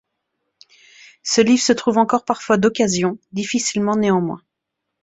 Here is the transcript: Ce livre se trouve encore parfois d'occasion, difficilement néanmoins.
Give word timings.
Ce 1.21 1.41
livre 1.41 1.61
se 1.61 1.73
trouve 1.73 1.99
encore 1.99 2.25
parfois 2.25 2.57
d'occasion, 2.57 3.19
difficilement 3.33 3.95
néanmoins. 3.95 4.41